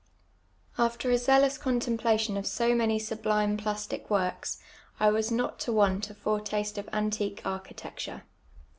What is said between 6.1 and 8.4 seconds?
foretaste of antique architecture.